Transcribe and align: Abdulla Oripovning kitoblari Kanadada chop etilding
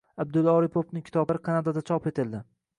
Abdulla 0.23 0.55
Oripovning 0.61 1.05
kitoblari 1.09 1.45
Kanadada 1.51 1.87
chop 1.93 2.13
etilding 2.13 2.45